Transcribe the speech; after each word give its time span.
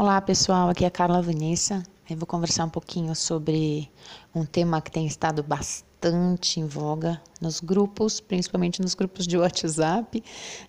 Olá 0.00 0.18
pessoal, 0.18 0.70
aqui 0.70 0.82
é 0.82 0.86
a 0.86 0.90
Carla 0.90 1.20
Vanessa. 1.20 1.82
Eu 2.08 2.16
vou 2.16 2.26
conversar 2.26 2.64
um 2.64 2.70
pouquinho 2.70 3.14
sobre 3.14 3.86
um 4.34 4.46
tema 4.46 4.80
que 4.80 4.90
tem 4.90 5.06
estado 5.06 5.42
bastante 5.42 6.58
em 6.58 6.66
voga 6.66 7.20
nos 7.38 7.60
grupos, 7.60 8.18
principalmente 8.18 8.80
nos 8.80 8.94
grupos 8.94 9.26
de 9.26 9.36
WhatsApp, 9.36 10.24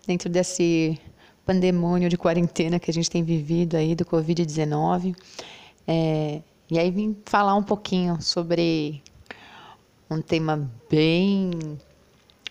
dentro 0.05 0.28
desse 0.28 0.99
pandemônio 1.46 2.09
de 2.09 2.17
quarentena 2.17 2.78
que 2.78 2.91
a 2.91 2.94
gente 2.94 3.09
tem 3.09 3.23
vivido 3.23 3.78
aí 3.78 3.96
do 3.96 4.04
Covid-19. 4.04 5.16
É, 5.88 6.41
e 6.70 6.77
aí 6.77 6.91
vim 6.91 7.16
falar 7.25 7.55
um 7.55 7.63
pouquinho 7.63 8.21
sobre 8.21 9.02
um 10.09 10.21
tema 10.21 10.70
bem 10.89 11.79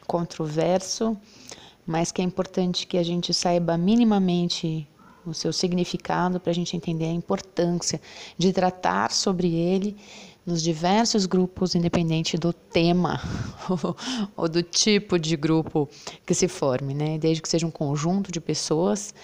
controverso, 0.06 1.14
mas 1.86 2.10
que 2.10 2.22
é 2.22 2.24
importante 2.24 2.86
que 2.86 2.96
a 2.96 3.02
gente 3.02 3.34
saiba 3.34 3.76
minimamente 3.76 4.88
o 5.26 5.34
seu 5.34 5.52
significado 5.52 6.40
para 6.40 6.50
a 6.50 6.54
gente 6.54 6.76
entender 6.76 7.06
a 7.06 7.12
importância 7.12 8.00
de 8.38 8.52
tratar 8.52 9.10
sobre 9.10 9.54
ele 9.54 9.96
nos 10.44 10.62
diversos 10.62 11.26
grupos, 11.26 11.74
independente 11.74 12.36
do 12.36 12.52
tema 12.52 13.20
ou 14.36 14.48
do 14.48 14.62
tipo 14.62 15.18
de 15.18 15.36
grupo 15.36 15.88
que 16.24 16.34
se 16.34 16.48
forme, 16.48 16.94
né? 16.94 17.18
Desde 17.18 17.42
que 17.42 17.48
seja 17.48 17.66
um 17.66 17.70
conjunto 17.70 18.32
de 18.32 18.40
pessoas, 18.40 19.14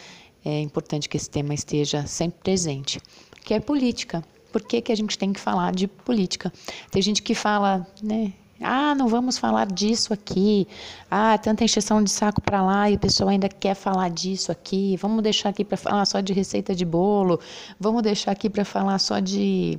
é 0.45 0.61
importante 0.61 1.09
que 1.09 1.17
esse 1.17 1.29
tema 1.29 1.55
esteja 1.55 2.07
sempre 2.07 2.39
presente, 2.41 3.01
que 3.45 3.55
é 3.55 3.61
política. 3.61 4.23
Por 4.53 4.63
que, 4.63 4.81
que 4.81 4.93
a 4.93 4.97
gente 4.97 5.19
tem 5.19 5.33
que 5.33 5.41
falar 5.41 5.75
de 5.75 5.89
política? 5.89 6.53
Tem 6.91 7.03
gente 7.03 7.23
que 7.23 7.35
fala, 7.35 7.87
né? 8.03 8.33
Ah, 8.61 8.95
não 8.95 9.09
vamos 9.09 9.37
falar 9.39 9.67
disso 9.67 10.13
aqui. 10.13 10.67
Ah, 11.11 11.37
tanta 11.39 11.65
encheção 11.65 12.03
de 12.03 12.11
saco 12.11 12.41
para 12.41 12.63
lá 12.63 12.91
e 12.91 12.95
o 12.95 12.99
pessoal 12.99 13.29
ainda 13.29 13.49
quer 13.49 13.75
falar 13.75 14.09
disso 14.09 14.51
aqui. 14.51 14.97
Vamos 14.97 15.23
deixar 15.23 15.51
aqui 15.51 15.65
para 15.65 15.77
falar 15.77 16.05
só 16.07 16.21
de 16.21 16.33
receita 16.33 16.75
de 16.75 16.85
bolo. 16.85 17.39
Vamos 17.79 18.03
deixar 18.03 18.33
aqui 18.33 18.49
para 18.49 18.65
falar 18.65 18.99
só 18.99 19.21
de 19.21 19.79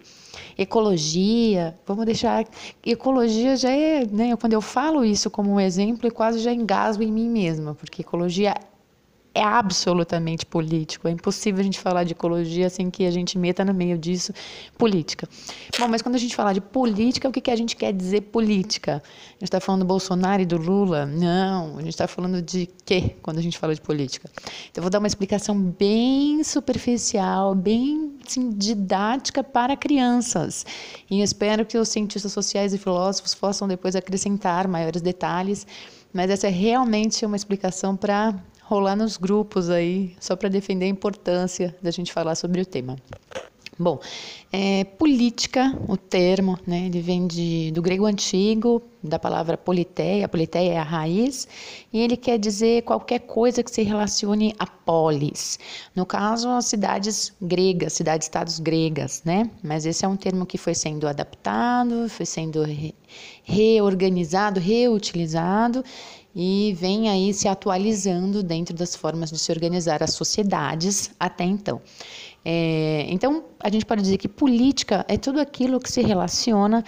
ecologia. 0.58 1.78
Vamos 1.86 2.06
deixar 2.06 2.45
ecologia 2.86 3.56
já 3.56 3.72
é, 3.72 4.06
né, 4.06 4.36
quando 4.36 4.53
eu 4.53 4.61
falo 4.61 5.03
isso 5.03 5.30
como 5.30 5.53
um 5.53 5.59
exemplo, 5.59 6.08
eu 6.08 6.14
quase 6.14 6.39
já 6.39 6.53
engasgo 6.53 7.03
em 7.03 7.12
mim 7.12 7.30
mesma, 7.30 7.73
porque 7.75 8.02
ecologia 8.02 8.56
é 9.38 9.43
absolutamente 9.43 10.47
político. 10.47 11.07
É 11.07 11.11
impossível 11.11 11.59
a 11.59 11.63
gente 11.63 11.80
falar 11.80 12.03
de 12.03 12.13
ecologia 12.13 12.71
sem 12.71 12.89
que 12.89 13.05
a 13.05 13.11
gente 13.11 13.38
meta 13.38 13.63
no 13.63 13.71
meio 13.71 13.95
disso 13.95 14.33
política. 14.79 15.29
Bom, 15.79 15.88
mas 15.88 16.02
quando 16.02 16.16
a 16.16 16.17
gente 16.17 16.35
fala 16.35 16.53
de 16.53 16.59
política, 16.59 17.29
o 17.29 17.31
que, 17.31 17.39
que 17.39 17.52
a 17.52 17.55
gente 17.55 17.75
quer 17.75 17.94
dizer 17.94 18.21
política? 18.21 18.94
A 19.03 19.33
gente 19.33 19.44
está 19.44 19.59
falando 19.59 19.81
do 19.81 19.85
Bolsonaro 19.85 20.41
e 20.41 20.45
do 20.45 20.57
Lula? 20.57 21.05
Não, 21.05 21.77
a 21.77 21.81
gente 21.81 21.89
está 21.89 22.07
falando 22.07 22.41
de 22.41 22.67
quê 22.83 23.16
quando 23.21 23.38
a 23.38 23.41
gente 23.41 23.59
fala 23.59 23.75
de 23.75 23.81
política? 23.81 24.27
Então, 24.71 24.77
eu 24.77 24.81
vou 24.81 24.89
dar 24.89 24.97
uma 24.97 25.07
explicação 25.07 25.55
bem 25.55 26.44
superficial, 26.44 27.53
bem 27.53 28.17
assim, 28.25 28.49
didática 28.49 29.44
para 29.44 29.77
crianças. 29.77 30.66
E 31.11 31.22
espero 31.22 31.63
que 31.63 31.77
os 31.77 31.89
cientistas 31.89 32.31
sociais 32.31 32.73
e 32.73 32.79
filósofos 32.79 33.35
possam 33.35 33.67
depois 33.67 33.95
acrescentar 33.95 34.67
maiores 34.67 35.01
detalhes. 35.01 35.67
Mas 36.11 36.31
essa 36.31 36.47
é 36.47 36.49
realmente 36.49 37.23
uma 37.23 37.35
explicação 37.35 37.95
para 37.95 38.33
rolar 38.67 38.97
nos 38.97 39.15
grupos 39.15 39.69
aí, 39.69 40.13
só 40.19 40.35
para 40.35 40.49
defender 40.49 40.85
a 40.85 40.89
importância 40.89 41.73
da 41.81 41.89
gente 41.89 42.11
falar 42.11 42.35
sobre 42.35 42.59
o 42.59 42.65
tema. 42.65 42.97
Bom, 43.79 43.99
é, 44.51 44.83
política, 44.83 45.77
o 45.87 45.95
termo, 45.95 46.57
né, 46.65 46.88
ele 46.88 46.99
vem 46.99 47.27
de, 47.27 47.71
do 47.71 47.81
grego 47.81 48.07
antigo, 48.07 48.81
da 49.03 49.19
palavra 49.19 49.55
politeia, 49.55 50.27
politeia 50.27 50.73
é 50.73 50.77
a 50.79 50.83
raiz, 50.83 51.47
e 51.93 51.99
ele 51.99 52.17
quer 52.17 52.39
dizer 52.39 52.81
qualquer 52.81 53.19
coisa 53.19 53.61
que 53.61 53.69
se 53.69 53.83
relacione 53.83 54.53
a 54.57 54.65
polis. 54.65 55.59
No 55.95 56.07
caso, 56.07 56.49
as 56.49 56.65
cidades 56.65 57.31
gregas, 57.39 57.93
cidades-estados 57.93 58.59
gregas, 58.59 59.21
né? 59.23 59.49
Mas 59.63 59.85
esse 59.85 60.03
é 60.03 60.07
um 60.07 60.17
termo 60.17 60.45
que 60.45 60.57
foi 60.57 60.73
sendo 60.73 61.07
adaptado, 61.07 62.09
foi 62.09 62.25
sendo 62.25 62.63
re 62.63 62.95
reorganizado, 63.43 64.59
reutilizado, 64.59 65.81
e 66.40 66.72
vem 66.80 67.09
aí 67.09 67.34
se 67.34 67.48
atualizando 67.48 68.44
dentro 68.44 68.75
das 68.75 68.96
formas 68.96 69.31
de 69.31 69.40
se 69.40 69.52
organizar 69.52 70.03
as 70.03 70.14
sociedades 70.14 71.09
até 71.20 71.44
então. 71.44 71.81
É, 72.46 73.08
então, 73.09 73.46
a 73.59 73.72
gente 73.72 73.88
pode 73.88 74.03
dizer 74.03 74.18
que 74.18 74.28
política 74.28 75.03
é 75.08 75.18
tudo 75.18 75.40
aquilo 75.42 75.80
que 75.80 75.92
se 75.92 76.03
relaciona 76.03 76.84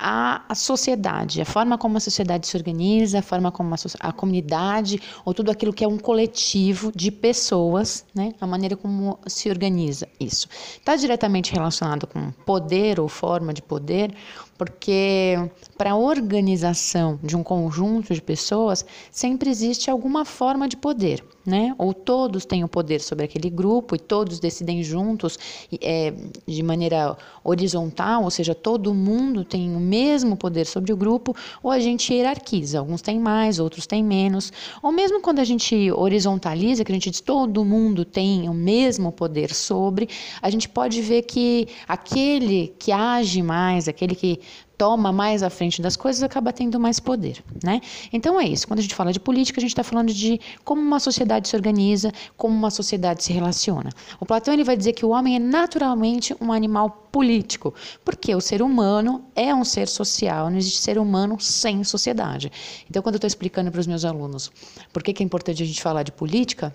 à, 0.00 0.42
à 0.48 0.54
sociedade, 0.54 1.42
a 1.42 1.44
forma 1.44 1.76
como 1.76 1.98
a 1.98 2.00
sociedade 2.00 2.46
se 2.46 2.56
organiza, 2.56 3.18
a 3.18 3.22
forma 3.22 3.52
como 3.52 3.74
a, 3.74 3.78
a, 4.00 4.12
comunidade, 4.12 5.00
ou 5.24 5.34
tudo 5.34 5.50
aquilo 5.50 5.74
que 5.74 5.84
é 5.84 5.88
um 5.88 5.98
coletivo 5.98 6.90
de 6.96 7.10
pessoas, 7.10 8.06
né, 8.14 8.32
a 8.40 8.46
maneira 8.46 8.76
como 8.76 9.18
se 9.26 9.50
organiza 9.50 10.08
isso. 10.18 10.48
Está 10.78 10.96
diretamente 10.96 11.52
relacionado 11.52 12.06
com 12.06 12.32
poder 12.46 12.98
ou 12.98 13.08
forma 13.08 13.52
de 13.52 13.60
poder, 13.60 14.14
porque 14.60 15.38
para 15.78 15.92
a 15.92 15.96
organização 15.96 17.18
de 17.22 17.34
um 17.34 17.42
conjunto 17.42 18.12
de 18.12 18.20
pessoas 18.20 18.84
sempre 19.10 19.48
existe 19.48 19.90
alguma 19.90 20.22
forma 20.26 20.68
de 20.68 20.76
poder, 20.76 21.24
né? 21.46 21.74
Ou 21.78 21.94
todos 21.94 22.44
têm 22.44 22.62
o 22.62 22.68
poder 22.68 23.00
sobre 23.00 23.24
aquele 23.24 23.48
grupo 23.48 23.96
e 23.96 23.98
todos 23.98 24.38
decidem 24.38 24.82
juntos 24.82 25.38
é, 25.80 26.12
de 26.46 26.62
maneira 26.62 27.16
horizontal, 27.42 28.24
ou 28.24 28.30
seja, 28.30 28.54
todo 28.54 28.92
mundo 28.92 29.46
tem 29.46 29.74
o 29.74 29.80
mesmo 29.90 30.36
poder 30.36 30.66
sobre 30.66 30.92
o 30.92 30.96
grupo, 30.96 31.34
ou 31.62 31.70
a 31.70 31.80
gente 31.80 32.14
hierarquiza, 32.14 32.78
alguns 32.78 33.02
têm 33.02 33.18
mais, 33.18 33.58
outros 33.58 33.86
têm 33.86 34.04
menos, 34.04 34.52
ou 34.82 34.92
mesmo 34.92 35.20
quando 35.20 35.40
a 35.40 35.44
gente 35.44 35.90
horizontaliza, 35.90 36.84
que 36.84 36.92
a 36.92 36.94
gente 36.94 37.10
diz 37.10 37.20
todo 37.20 37.64
mundo 37.64 38.04
tem 38.04 38.48
o 38.48 38.54
mesmo 38.54 39.10
poder 39.10 39.52
sobre, 39.52 40.08
a 40.40 40.48
gente 40.48 40.68
pode 40.68 41.02
ver 41.02 41.22
que 41.22 41.66
aquele 41.88 42.72
que 42.78 42.92
age 42.92 43.42
mais, 43.42 43.88
aquele 43.88 44.14
que 44.14 44.40
toma 44.80 45.12
mais 45.12 45.42
à 45.42 45.50
frente 45.50 45.82
das 45.82 45.94
coisas 45.94 46.22
acaba 46.22 46.54
tendo 46.54 46.80
mais 46.80 46.98
poder, 46.98 47.44
né? 47.62 47.82
Então 48.10 48.40
é 48.40 48.46
isso. 48.46 48.66
Quando 48.66 48.78
a 48.78 48.82
gente 48.82 48.94
fala 48.94 49.12
de 49.12 49.20
política, 49.20 49.60
a 49.60 49.62
gente 49.62 49.72
está 49.72 49.84
falando 49.84 50.10
de 50.10 50.40
como 50.64 50.80
uma 50.80 50.98
sociedade 50.98 51.48
se 51.48 51.54
organiza, 51.54 52.10
como 52.34 52.56
uma 52.56 52.70
sociedade 52.70 53.22
se 53.22 53.30
relaciona. 53.30 53.90
O 54.18 54.24
Platão 54.24 54.54
ele 54.54 54.64
vai 54.64 54.78
dizer 54.78 54.94
que 54.94 55.04
o 55.04 55.10
homem 55.10 55.36
é 55.36 55.38
naturalmente 55.38 56.34
um 56.40 56.50
animal 56.50 56.88
político, 57.12 57.74
porque 58.02 58.34
o 58.34 58.40
ser 58.40 58.62
humano 58.62 59.22
é 59.36 59.54
um 59.54 59.66
ser 59.66 59.86
social, 59.86 60.48
não 60.48 60.56
existe 60.56 60.78
ser 60.78 60.96
humano 60.96 61.38
sem 61.38 61.84
sociedade. 61.84 62.50
Então, 62.88 63.02
quando 63.02 63.16
eu 63.16 63.18
estou 63.18 63.28
explicando 63.28 63.70
para 63.70 63.80
os 63.80 63.86
meus 63.86 64.06
alunos 64.06 64.50
por 64.94 65.02
que, 65.02 65.12
que 65.12 65.22
é 65.22 65.26
importante 65.26 65.62
a 65.62 65.66
gente 65.66 65.82
falar 65.82 66.04
de 66.04 66.12
política, 66.12 66.74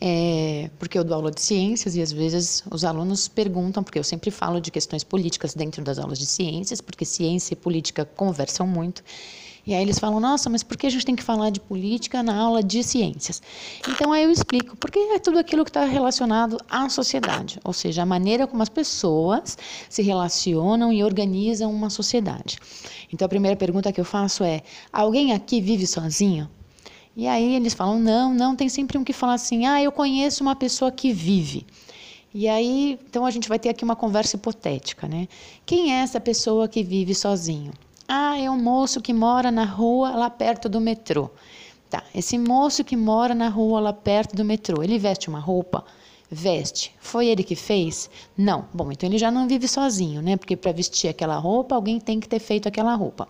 é, 0.00 0.70
porque 0.78 0.98
eu 0.98 1.04
dou 1.04 1.16
aula 1.16 1.30
de 1.30 1.40
ciências 1.40 1.96
e 1.96 2.02
às 2.02 2.12
vezes 2.12 2.62
os 2.70 2.84
alunos 2.84 3.28
perguntam, 3.28 3.82
porque 3.82 3.98
eu 3.98 4.04
sempre 4.04 4.30
falo 4.30 4.60
de 4.60 4.70
questões 4.70 5.04
políticas 5.04 5.54
dentro 5.54 5.82
das 5.82 5.98
aulas 5.98 6.18
de 6.18 6.26
ciências, 6.26 6.80
porque 6.80 7.04
ciência 7.04 7.54
e 7.54 7.56
política 7.56 8.04
conversam 8.04 8.66
muito. 8.66 9.02
E 9.66 9.74
aí 9.74 9.82
eles 9.82 9.98
falam, 9.98 10.18
nossa, 10.20 10.48
mas 10.48 10.62
por 10.62 10.76
que 10.76 10.86
a 10.86 10.90
gente 10.90 11.04
tem 11.04 11.14
que 11.14 11.22
falar 11.22 11.50
de 11.50 11.60
política 11.60 12.22
na 12.22 12.34
aula 12.34 12.62
de 12.62 12.82
ciências? 12.82 13.42
Então 13.88 14.12
aí 14.12 14.24
eu 14.24 14.30
explico, 14.30 14.76
porque 14.76 14.98
é 14.98 15.18
tudo 15.18 15.38
aquilo 15.38 15.64
que 15.64 15.70
está 15.70 15.84
relacionado 15.84 16.56
à 16.68 16.88
sociedade, 16.88 17.60
ou 17.62 17.72
seja, 17.72 18.02
a 18.02 18.06
maneira 18.06 18.46
como 18.46 18.62
as 18.62 18.68
pessoas 18.68 19.58
se 19.88 20.02
relacionam 20.02 20.92
e 20.92 21.04
organizam 21.04 21.72
uma 21.72 21.90
sociedade. 21.90 22.58
Então 23.12 23.26
a 23.26 23.28
primeira 23.28 23.56
pergunta 23.56 23.92
que 23.92 24.00
eu 24.00 24.04
faço 24.04 24.42
é: 24.42 24.62
alguém 24.92 25.32
aqui 25.32 25.60
vive 25.60 25.86
sozinho? 25.86 26.48
E 27.20 27.28
aí 27.28 27.54
eles 27.54 27.74
falam: 27.74 28.00
não, 28.00 28.32
não, 28.32 28.56
tem 28.56 28.66
sempre 28.70 28.96
um 28.96 29.04
que 29.04 29.12
fala 29.12 29.34
assim: 29.34 29.66
ah, 29.66 29.82
eu 29.82 29.92
conheço 29.92 30.42
uma 30.42 30.56
pessoa 30.56 30.90
que 30.90 31.12
vive. 31.12 31.66
E 32.32 32.48
aí, 32.48 32.98
então 33.06 33.26
a 33.26 33.30
gente 33.30 33.46
vai 33.46 33.58
ter 33.58 33.68
aqui 33.68 33.84
uma 33.84 33.94
conversa 33.94 34.36
hipotética, 34.36 35.06
né? 35.06 35.28
Quem 35.66 35.92
é 35.94 35.98
essa 35.98 36.18
pessoa 36.18 36.66
que 36.66 36.82
vive 36.82 37.14
sozinho? 37.14 37.74
Ah, 38.08 38.38
é 38.38 38.50
um 38.50 38.56
moço 38.56 39.02
que 39.02 39.12
mora 39.12 39.50
na 39.50 39.66
rua 39.66 40.12
lá 40.12 40.30
perto 40.30 40.66
do 40.66 40.80
metrô. 40.80 41.28
Tá, 41.90 42.02
esse 42.14 42.38
moço 42.38 42.82
que 42.82 42.96
mora 42.96 43.34
na 43.34 43.50
rua 43.50 43.80
lá 43.80 43.92
perto 43.92 44.34
do 44.34 44.42
metrô, 44.42 44.82
ele 44.82 44.98
veste 44.98 45.28
uma 45.28 45.40
roupa? 45.40 45.84
Veste. 46.30 46.94
Foi 47.00 47.26
ele 47.26 47.42
que 47.42 47.56
fez? 47.56 48.08
Não. 48.36 48.68
Bom, 48.72 48.92
então 48.92 49.08
ele 49.08 49.18
já 49.18 49.30
não 49.32 49.48
vive 49.48 49.66
sozinho, 49.66 50.22
né? 50.22 50.36
Porque 50.36 50.56
para 50.56 50.70
vestir 50.70 51.08
aquela 51.08 51.36
roupa, 51.36 51.74
alguém 51.74 51.98
tem 51.98 52.20
que 52.20 52.28
ter 52.28 52.38
feito 52.38 52.68
aquela 52.68 52.94
roupa. 52.94 53.26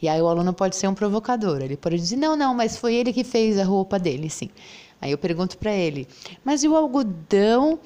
E 0.00 0.08
aí 0.08 0.20
o 0.20 0.26
aluno 0.26 0.52
pode 0.52 0.74
ser 0.74 0.88
um 0.88 0.94
provocador. 0.94 1.62
Ele 1.62 1.76
pode 1.76 1.96
dizer: 1.96 2.16
não, 2.16 2.34
não, 2.34 2.52
mas 2.52 2.76
foi 2.76 2.94
ele 2.94 3.12
que 3.12 3.22
fez 3.22 3.58
a 3.58 3.64
roupa 3.64 3.98
dele, 3.98 4.28
sim. 4.28 4.50
Aí 5.00 5.12
eu 5.12 5.18
pergunto 5.18 5.56
para 5.56 5.72
ele: 5.72 6.08
mas 6.44 6.64
e 6.64 6.68
o 6.68 6.76
algodão 6.76 7.78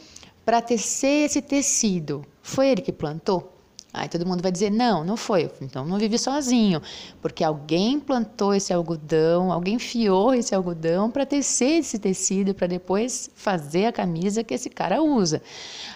para 0.44 0.62
tecer 0.62 1.26
esse 1.26 1.42
tecido? 1.42 2.24
Foi 2.40 2.68
ele 2.68 2.80
que 2.80 2.92
plantou? 2.92 3.55
Aí 3.96 4.08
todo 4.08 4.26
mundo 4.26 4.42
vai 4.42 4.52
dizer: 4.52 4.70
não, 4.70 5.04
não 5.04 5.16
foi. 5.16 5.50
Então 5.60 5.84
não 5.84 5.98
vive 5.98 6.18
sozinho, 6.18 6.82
porque 7.22 7.42
alguém 7.42 7.98
plantou 7.98 8.54
esse 8.54 8.72
algodão, 8.72 9.50
alguém 9.50 9.78
fiou 9.78 10.34
esse 10.34 10.54
algodão 10.54 11.10
para 11.10 11.24
tecer 11.24 11.78
esse 11.80 11.98
tecido 11.98 12.54
para 12.54 12.66
depois 12.66 13.30
fazer 13.34 13.86
a 13.86 13.92
camisa 13.92 14.44
que 14.44 14.54
esse 14.54 14.68
cara 14.68 15.02
usa. 15.02 15.42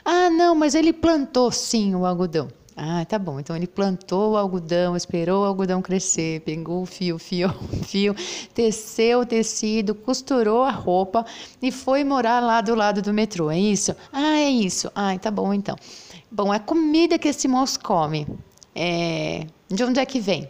Ah, 0.04 0.30
não, 0.30 0.54
mas 0.54 0.74
ele 0.74 0.92
plantou 0.92 1.52
sim 1.52 1.94
o 1.94 2.06
algodão. 2.06 2.48
Ah, 2.76 3.04
tá 3.04 3.18
bom. 3.18 3.38
Então 3.38 3.54
ele 3.54 3.66
plantou 3.66 4.32
o 4.32 4.36
algodão, 4.38 4.96
esperou 4.96 5.42
o 5.42 5.44
algodão 5.44 5.82
crescer, 5.82 6.40
pegou 6.40 6.82
o 6.82 6.86
fio, 6.86 7.18
fio, 7.18 7.50
fio, 7.86 8.14
teceu 8.54 9.20
o 9.20 9.26
tecido, 9.26 9.94
costurou 9.94 10.62
a 10.62 10.70
roupa 10.70 11.26
e 11.60 11.70
foi 11.70 12.04
morar 12.04 12.40
lá 12.40 12.62
do 12.62 12.74
lado 12.74 13.02
do 13.02 13.12
metrô. 13.12 13.50
É 13.50 13.58
isso? 13.58 13.94
Ah, 14.10 14.38
é 14.38 14.48
isso. 14.48 14.90
Ah, 14.94 15.16
tá 15.18 15.30
bom 15.30 15.52
então. 15.52 15.76
Bom, 16.32 16.52
a 16.52 16.58
comida 16.60 17.18
que 17.18 17.28
esse 17.28 17.48
moço 17.48 17.80
come, 17.80 18.26
é... 18.74 19.46
de 19.68 19.82
onde 19.82 19.98
é 19.98 20.06
que 20.06 20.20
vem? 20.20 20.48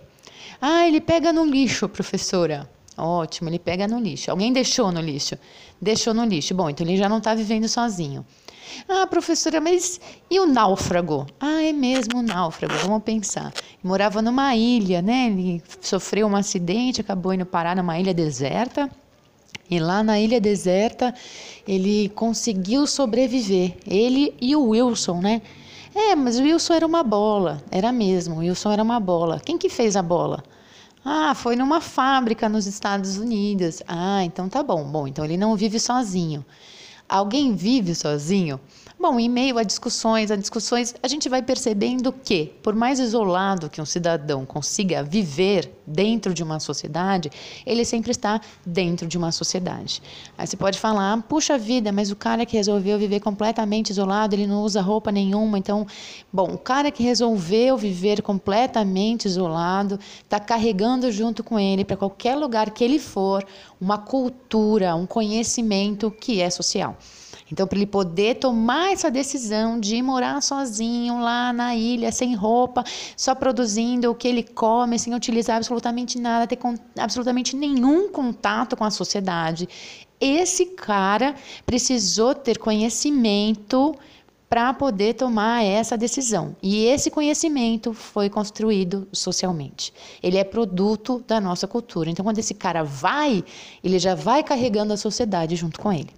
Ah, 0.61 0.87
ele 0.87 1.01
pega 1.01 1.33
no 1.33 1.45
lixo, 1.45 1.89
professora. 1.89 2.69
Ótimo, 2.97 3.49
ele 3.49 3.59
pega 3.59 3.89
no 3.89 3.99
lixo. 3.99 4.31
Alguém 4.31 4.53
deixou 4.53 4.93
no 4.93 5.01
lixo? 5.01 5.39
Deixou 5.81 6.13
no 6.13 6.25
lixo. 6.25 6.55
Bom, 6.55 6.69
então 6.69 6.87
ele 6.87 6.99
já 6.99 7.09
não 7.09 7.17
está 7.17 7.35
vivendo 7.35 7.67
sozinho. 7.67 8.27
Ah, 8.87 9.07
professora, 9.07 9.59
mas 9.59 9.99
e 10.31 10.39
o 10.39 10.47
náufrago? 10.47 11.27
Ah, 11.41 11.63
é 11.63 11.73
mesmo 11.73 12.19
o 12.19 12.23
náufrago, 12.23 12.75
vamos 12.83 13.03
pensar. 13.03 13.53
Morava 13.83 14.21
numa 14.21 14.55
ilha, 14.55 15.01
né? 15.01 15.29
Ele 15.29 15.63
sofreu 15.81 16.27
um 16.27 16.37
acidente, 16.37 17.01
acabou 17.01 17.33
indo 17.33 17.47
parar 17.47 17.75
numa 17.75 17.99
ilha 17.99 18.13
deserta. 18.13 18.91
E 19.71 19.79
lá 19.79 20.03
na 20.03 20.21
ilha 20.21 20.41
deserta, 20.41 21.15
ele 21.67 22.11
conseguiu 22.11 22.87
sobreviver. 22.87 23.79
Ele 23.87 24.35
e 24.41 24.55
o 24.55 24.69
Wilson, 24.69 25.21
né? 25.21 25.43
É, 25.95 26.15
mas 26.15 26.39
o 26.39 26.43
Wilson 26.43 26.75
era 26.75 26.87
uma 26.87 27.03
bola. 27.03 27.63
Era 27.71 27.93
mesmo, 27.93 28.37
o 28.37 28.39
Wilson 28.39 28.73
era 28.73 28.83
uma 28.83 29.01
bola. 29.01 29.41
Quem 29.41 29.59
que 29.59 29.69
fez 29.69 29.97
a 29.97 30.03
bola? 30.03 30.43
Ah, 31.05 31.35
foi 31.35 31.57
numa 31.57 31.81
fábrica 31.81 32.49
nos 32.49 32.67
Estados 32.67 33.17
Unidos. 33.17 33.83
Ah, 33.89 34.23
então 34.25 34.49
tá 34.49 34.63
bom. 34.63 34.85
Bom, 34.85 35.07
então 35.09 35.25
ele 35.25 35.37
não 35.37 35.57
vive 35.57 35.81
sozinho. 35.81 36.45
Alguém 37.09 37.55
vive 37.55 37.95
sozinho? 37.95 38.61
Bom, 39.03 39.19
em 39.19 39.31
meio 39.31 39.57
a 39.57 39.63
discussões, 39.63 40.31
a 40.31 40.37
discussões, 40.37 40.95
a 41.03 41.09
gente 41.09 41.27
vai 41.27 41.41
percebendo 41.41 42.13
que, 42.13 42.53
por 42.63 42.75
mais 42.75 43.01
isolado 43.01 43.71
que 43.71 43.81
um 43.81 43.87
cidadão 43.87 44.45
consiga 44.45 45.03
viver 45.03 45.73
dentro 45.87 46.35
de 46.35 46.43
uma 46.43 46.61
sociedade, 46.61 47.31
ele 47.65 47.83
sempre 47.83 48.11
está 48.11 48.39
dentro 48.65 49.09
de 49.09 49.17
uma 49.17 49.33
sociedade. 49.33 50.03
Aí 50.37 50.47
você 50.47 50.55
pode 50.55 50.79
falar, 50.79 51.17
puxa 51.23 51.57
vida, 51.57 51.91
mas 51.91 52.11
o 52.11 52.15
cara 52.15 52.45
que 52.45 52.59
resolveu 52.59 52.99
viver 52.99 53.21
completamente 53.21 53.89
isolado, 53.89 54.35
ele 54.35 54.47
não 54.47 54.63
usa 54.65 54.83
roupa 54.83 55.11
nenhuma. 55.11 55.57
Então, 55.57 55.87
bom, 56.31 56.53
o 56.53 56.59
cara 56.59 56.91
que 56.91 57.03
resolveu 57.03 57.79
viver 57.79 58.21
completamente 58.21 59.25
isolado, 59.25 59.99
está 60.23 60.39
carregando 60.39 61.11
junto 61.11 61.43
com 61.43 61.59
ele, 61.59 61.87
para 61.87 61.97
qualquer 61.97 62.37
lugar 62.37 62.69
que 62.69 62.85
ele 62.85 62.99
for, 62.99 63.47
uma 63.81 63.97
cultura, 63.97 64.95
um 64.95 65.07
conhecimento 65.07 66.11
que 66.11 66.43
é 66.43 66.51
social. 66.51 66.99
Então, 67.53 67.67
para 67.67 67.79
ele 67.79 67.87
poder 67.87 68.37
tomar 68.37 68.93
essa 68.93 69.11
decisão 69.11 69.79
de 69.79 70.01
morar 70.03 70.41
sozinho 70.41 71.21
lá 71.21 71.53
na 71.53 71.75
ilha, 71.75 72.13
sem 72.13 72.35
roupa, 72.35 72.85
só 73.17 73.35
produzindo 73.35 74.11
o 74.11 74.15
que 74.15 74.29
ele 74.29 74.43
come, 74.43 74.99
sem 74.99 75.15
utilizar 75.15 75.57
absolutamente 75.57 76.19
nada, 76.19 76.47
ter 76.47 76.59
absolutamente 76.99 77.57
nenhum 77.57 78.09
contato 78.09 78.77
com 78.77 78.85
a 78.85 78.91
sociedade, 78.91 79.69
esse 80.21 80.67
cara 80.67 81.35
precisou 81.65 82.35
ter 82.35 82.59
conhecimento 82.59 83.97
para 84.51 84.75
poder 84.75 85.15
tomar 85.15 85.63
essa 85.63 85.97
decisão. 85.97 86.57
E 86.61 86.85
esse 86.87 87.09
conhecimento 87.09 87.95
foi 87.95 88.29
construído 88.29 89.07
socialmente. 89.13 89.95
Ele 90.21 90.39
é 90.39 90.43
produto 90.43 91.23
da 91.25 91.41
nossa 91.41 91.69
cultura. 91.69 92.11
Então, 92.11 92.25
quando 92.25 92.41
esse 92.41 92.53
cara 92.53 92.83
vai, 92.83 93.45
ele 93.83 93.97
já 94.01 94.17
vai 94.17 94.43
carregando 94.43 94.93
a 94.93 94.97
sociedade 94.97 95.55
junto 95.55 95.79
com 95.79 95.93
ele. 95.93 96.11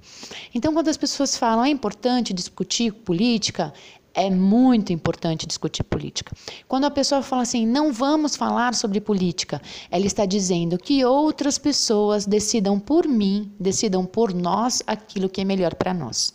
Então, 0.54 0.72
quando 0.72 0.88
as 0.88 0.96
pessoas 0.96 1.36
falam 1.36 1.62
é 1.62 1.68
importante 1.68 2.32
discutir 2.32 2.90
política, 2.90 3.70
é 4.14 4.30
muito 4.30 4.94
importante 4.94 5.46
discutir 5.46 5.84
política. 5.84 6.34
Quando 6.66 6.84
a 6.84 6.90
pessoa 6.90 7.20
fala 7.20 7.42
assim, 7.42 7.66
não 7.66 7.92
vamos 7.92 8.34
falar 8.34 8.74
sobre 8.74 8.98
política, 8.98 9.60
ela 9.90 10.06
está 10.06 10.24
dizendo 10.24 10.78
que 10.78 11.04
outras 11.04 11.58
pessoas 11.58 12.24
decidam 12.24 12.80
por 12.80 13.06
mim, 13.06 13.52
decidam 13.60 14.06
por 14.06 14.32
nós 14.32 14.82
aquilo 14.86 15.28
que 15.28 15.42
é 15.42 15.44
melhor 15.44 15.74
para 15.74 15.92
nós. 15.92 16.34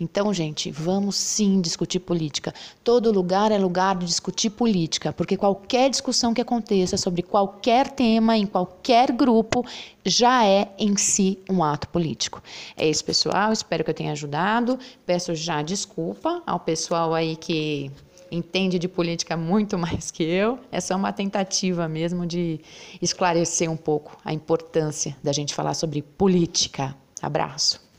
Então, 0.00 0.32
gente, 0.32 0.70
vamos 0.70 1.14
sim 1.16 1.60
discutir 1.60 2.00
política. 2.00 2.54
Todo 2.82 3.12
lugar 3.12 3.52
é 3.52 3.58
lugar 3.58 3.96
de 3.96 4.06
discutir 4.06 4.48
política, 4.48 5.12
porque 5.12 5.36
qualquer 5.36 5.90
discussão 5.90 6.32
que 6.32 6.40
aconteça 6.40 6.96
sobre 6.96 7.20
qualquer 7.20 7.90
tema, 7.90 8.34
em 8.34 8.46
qualquer 8.46 9.12
grupo, 9.12 9.62
já 10.02 10.46
é 10.46 10.68
em 10.78 10.96
si 10.96 11.38
um 11.50 11.62
ato 11.62 11.86
político. 11.88 12.42
É 12.74 12.88
isso, 12.88 13.04
pessoal. 13.04 13.52
Espero 13.52 13.84
que 13.84 13.90
eu 13.90 13.94
tenha 13.94 14.12
ajudado. 14.12 14.78
Peço 15.04 15.34
já 15.34 15.60
desculpa 15.60 16.42
ao 16.46 16.58
pessoal 16.58 17.12
aí 17.12 17.36
que 17.36 17.90
entende 18.30 18.78
de 18.78 18.88
política 18.88 19.36
muito 19.36 19.76
mais 19.78 20.10
que 20.10 20.22
eu. 20.22 20.58
É 20.72 20.80
só 20.80 20.96
uma 20.96 21.12
tentativa 21.12 21.86
mesmo 21.86 22.24
de 22.24 22.58
esclarecer 23.02 23.70
um 23.70 23.76
pouco 23.76 24.16
a 24.24 24.32
importância 24.32 25.14
da 25.22 25.30
gente 25.32 25.54
falar 25.54 25.74
sobre 25.74 26.00
política. 26.00 26.96
Abraço. 27.20 27.89